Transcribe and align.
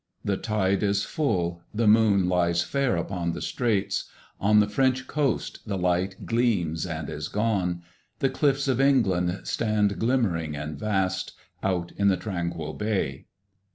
The 0.25 0.35
tide 0.35 0.81
is 0.81 1.03
full, 1.03 1.61
the 1.75 1.85
moon 1.85 2.27
lies 2.27 2.63
fair 2.63 2.95
Upon 2.95 3.33
the 3.33 3.39
straits; 3.41 4.05
on 4.39 4.59
the 4.59 4.67
French 4.67 5.05
coast 5.05 5.59
the 5.67 5.77
light 5.77 6.25
Gleams 6.25 6.87
and 6.87 7.07
is 7.07 7.27
gone; 7.27 7.83
the 8.17 8.31
cliffs 8.31 8.67
of 8.67 8.81
England 8.81 9.41
stand, 9.43 9.99
Glimmering 9.99 10.55
and 10.55 10.75
vast, 10.75 11.33
out 11.61 11.91
in 11.97 12.07
the 12.07 12.17
tranquil 12.17 12.73
bay. 12.73 13.27